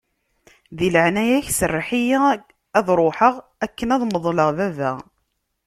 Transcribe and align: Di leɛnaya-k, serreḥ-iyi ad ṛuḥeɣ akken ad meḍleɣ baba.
Di 0.77 0.87
leɛnaya-k, 0.93 1.47
serreḥ-iyi 1.57 2.17
ad 2.77 2.87
ṛuḥeɣ 2.99 3.35
akken 3.65 3.89
ad 3.95 4.01
meḍleɣ 4.11 4.49
baba. 4.57 4.91